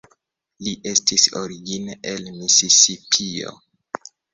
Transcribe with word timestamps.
Li 0.67 0.73
estis 0.93 1.27
origine 1.43 1.99
el 2.15 2.29
Misisipio. 2.41 3.59